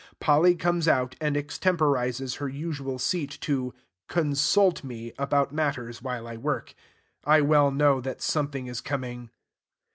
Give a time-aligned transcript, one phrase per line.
[0.19, 3.71] Polly comes out, and extemporizes her usual seat to
[4.07, 6.73] "consult me" about matters while I work.
[7.23, 9.29] I well know that something is coming.